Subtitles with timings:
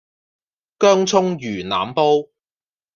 [0.79, 2.25] 薑蔥魚腩煲